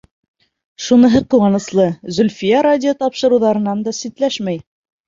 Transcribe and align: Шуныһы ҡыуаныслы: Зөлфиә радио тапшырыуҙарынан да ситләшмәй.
Шуныһы 0.85 1.21
ҡыуаныслы: 1.35 1.87
Зөлфиә 2.17 2.65
радио 2.71 2.99
тапшырыуҙарынан 3.05 3.89
да 3.91 3.99
ситләшмәй. 4.03 4.65